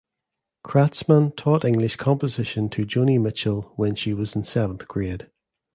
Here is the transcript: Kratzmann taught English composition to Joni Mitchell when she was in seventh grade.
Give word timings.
Kratzmann 0.65 1.35
taught 1.37 1.63
English 1.63 1.97
composition 1.97 2.69
to 2.69 2.87
Joni 2.87 3.21
Mitchell 3.21 3.71
when 3.75 3.93
she 3.93 4.15
was 4.15 4.35
in 4.35 4.41
seventh 4.43 4.87
grade. 4.87 5.29